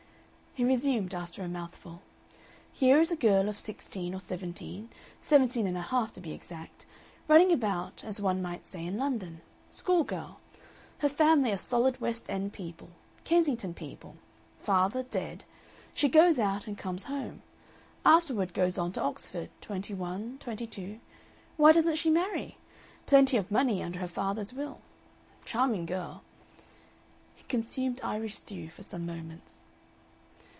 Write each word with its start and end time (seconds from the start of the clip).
He 0.53 0.65
resumed, 0.65 1.13
after 1.13 1.43
a 1.43 1.47
mouthful: 1.47 2.01
"Here 2.73 2.99
is 2.99 3.09
a 3.09 3.15
girl 3.15 3.47
of 3.47 3.57
sixteen 3.57 4.13
or 4.13 4.19
seventeen, 4.19 4.89
seventeen 5.21 5.65
and 5.65 5.77
a 5.77 5.81
half 5.81 6.11
to 6.11 6.19
be 6.19 6.33
exact, 6.33 6.85
running 7.29 7.53
about, 7.53 8.03
as 8.03 8.19
one 8.19 8.41
might 8.41 8.65
say, 8.65 8.85
in 8.85 8.97
London. 8.97 9.39
Schoolgirl. 9.71 10.41
Her 10.97 11.07
family 11.07 11.53
are 11.53 11.57
solid 11.57 12.01
West 12.01 12.25
End 12.27 12.51
people, 12.51 12.89
Kensington 13.23 13.73
people. 13.73 14.17
Father 14.57 15.03
dead. 15.03 15.45
She 15.93 16.09
goes 16.09 16.37
out 16.37 16.67
and 16.67 16.77
comes 16.77 17.05
home. 17.05 17.43
Afterward 18.05 18.53
goes 18.53 18.77
on 18.77 18.91
to 18.91 19.01
Oxford. 19.01 19.49
Twenty 19.61 19.93
one, 19.93 20.35
twenty 20.41 20.67
two. 20.67 20.99
Why 21.55 21.71
doesn't 21.71 21.95
she 21.95 22.09
marry? 22.09 22.57
Plenty 23.05 23.37
of 23.37 23.49
money 23.51 23.81
under 23.81 23.99
her 23.99 24.07
father's 24.09 24.53
will. 24.53 24.81
Charming 25.45 25.85
girl." 25.85 26.23
He 27.37 27.45
consumed 27.45 28.01
Irish 28.03 28.35
stew 28.39 28.67
for 28.67 28.83
some 28.83 29.05
moments. 29.05 29.63